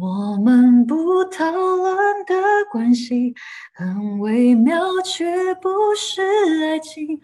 [0.00, 2.34] 我们不讨论的
[2.72, 3.34] 关系
[3.74, 6.22] 很微妙，却不是
[6.64, 7.20] 爱情。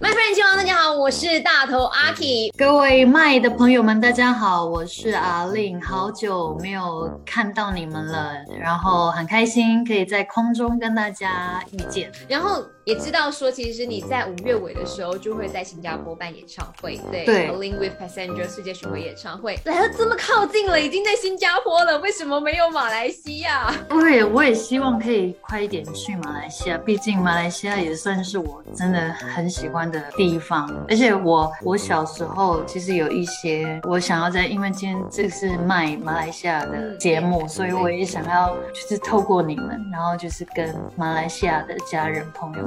[0.00, 2.50] 麦夫人亲王，大家好，我是大头阿 K。
[2.58, 12.64] 各位麦的朋友们，大家好，我是阿令，好久没有看到你们了，然后很开心可以在空中跟大家遇见，然后。
[12.84, 23.72] 也知道说，其实你在五月尾的时候就会在新加坡办演唱会，对对，Alin with Passenger 世界巡回演唱会来了这么靠近了，已经在新加坡了，为什么没有马来西亚？
[23.88, 42.64] 对，我也希望可以快一点去马来西亚，毕竟马来西亚也算是我真的很喜欢的地方，而且我我小时候其实有一些我想要在，因为今天这是卖马来西亚的节目，所以我也想要就是透过你们，然后就是跟马来西亚的家人朋友。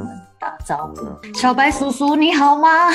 [0.47, 2.89] 打招呼，小白叔叔你好吗？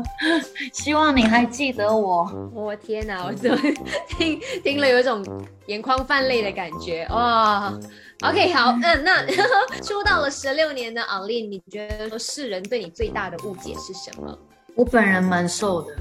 [0.72, 2.50] 希望你还记得我。
[2.54, 3.56] 我天哪，我怎么
[4.08, 5.22] 听听了有一种
[5.66, 7.70] 眼眶泛泪的感觉哇
[8.22, 9.26] ？OK，好，嗯，那
[9.84, 14.38] 出道了十六年的奥利，你觉得说世人对你最大的误解是什么？
[14.76, 15.88] 我本人蛮瘦的，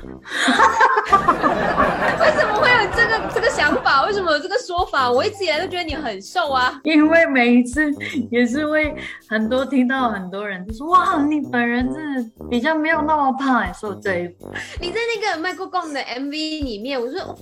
[2.20, 4.06] 为什么会有这个这个想法？
[4.06, 5.10] 为什么有这个说法？
[5.10, 6.78] 我一直以来都觉得你很瘦啊。
[6.84, 7.90] 因为每一次
[8.30, 8.94] 也是会
[9.30, 14.36] 很多听到很多人就说哇，你本人是比较没有那么胖，说对。
[14.82, 17.34] 你在那个麦克风的 MV 里面，我说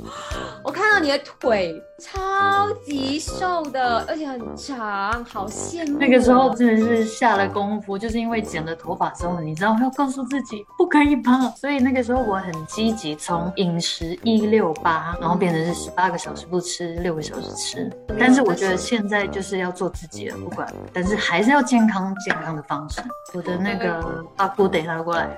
[0.63, 5.97] 我看到你的腿超级瘦的，而且很长，好羡慕。
[5.97, 11.22] 那个时候真的是下了功夫，就是因为剪了头发之后，你知道要告诉自己不可以。
[11.55, 17.91] 所以那个时候我很积极，从饮食一六八，然后变成是十八个小时不吃，六个小时吃。
[18.19, 23.01] 但是我觉得现在就是要做自己了，不管，但是还是要健康健康的方式。
[23.33, 25.29] 我的那个阿姑等一下过来。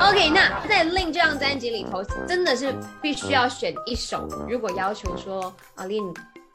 [0.00, 4.26] OK，那在《令》这张专辑里头，真的是必须要选一首。
[4.48, 6.02] 如果要求说阿令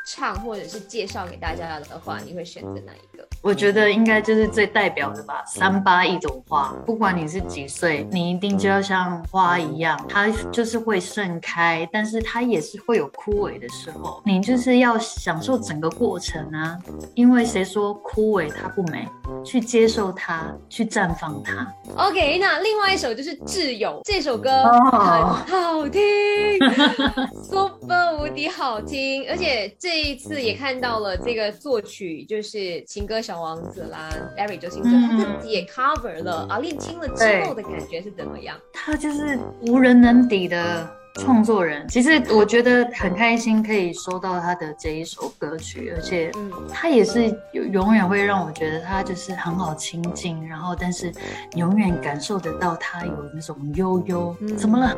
[0.06, 3.13] 唱或者是介绍给大家的话，你会选择哪一个？
[3.44, 16.80] 我觉得应该就是最代表的吧，三八一朵花，不管你是几岁，你一定就要像花一样，它就是会盛开，但是它也是会有枯萎的时候，你就是要享受整个过程啊，
[17.16, 19.06] 因为谁说枯萎它不美？
[19.44, 21.68] 去接受它，去绽放它。
[21.96, 26.02] OK，那另外一首就是《挚友》这首歌很好听，
[27.44, 36.48] super 无敌好听，而且这一次也看到了这个作曲就是情歌小王子啦，Barry 周星哲他自己也 cover 了。
[36.50, 38.58] 啊，练听了之后的感觉是怎么样？
[38.74, 40.88] 他就是无人能敌的。
[41.22, 46.32] 创作人其实我觉得很开心，可以收到他的这一首歌曲，而且
[46.70, 51.12] 他也是永永远会让我觉得他就是很好亲近，然后但是
[51.56, 54.96] 永远感受得到他有那种悠悠，怎么了？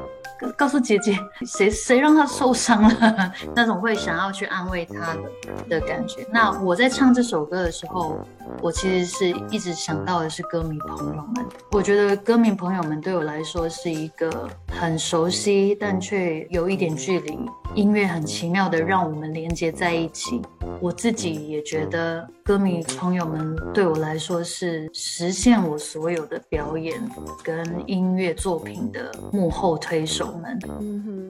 [0.58, 3.34] 告诉姐姐，谁谁让他受伤了？
[3.56, 6.28] 那种会想要去安慰他的的感觉。
[6.30, 8.20] 那我在唱这首歌的时候，
[8.62, 11.46] 我其实是一直想到的是歌迷朋友们。
[11.72, 17.36] 我觉得歌迷朋友们对我来说是一个很熟悉，但却有一点距离。
[17.74, 20.40] 音乐很奇妙的让我们连接在一起。
[20.80, 27.02] 我自己也觉得，歌迷朋友们对我来说是实现我所有的表演
[27.44, 30.60] 跟音乐作品的幕后推手们。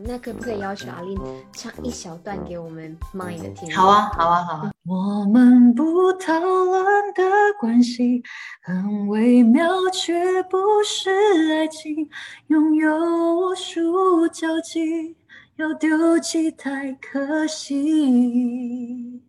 [0.07, 1.17] 那可不可以要求阿令
[1.51, 3.75] 唱一小段给我们 mind 的听？
[3.75, 4.71] 好啊，好啊，好啊。
[4.85, 7.23] 我们不讨论的
[7.59, 8.21] 关系
[8.61, 11.09] 很微妙，却不是
[11.51, 12.07] 爱情，
[12.47, 12.95] 拥有
[13.35, 15.17] 无数交集。
[15.55, 19.23] 要丢弃太可惜，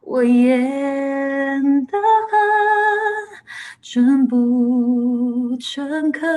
[0.00, 3.35] 我演得很
[3.88, 6.28] 真不诚恳，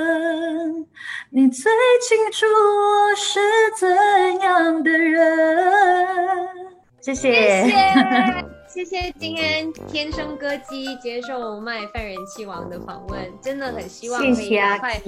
[1.30, 3.40] 你最清楚我是
[3.76, 6.46] 怎样的人。
[7.00, 7.66] 谢谢。
[8.68, 15.02] 谢谢 今天天生歌姬接受麦饭人气王的访问，真的很希望可以快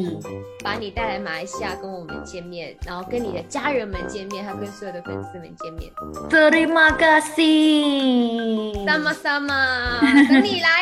[0.64, 5.92] 把你带来马来西亚跟我们见面，然后跟你的家人们见面，还有跟所有的粉丝们见面。
[6.28, 8.84] Terima kasih。
[8.84, 10.81] Sama sama，等你来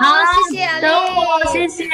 [0.00, 0.14] 好，
[0.50, 1.84] 谢谢，等我，谢谢。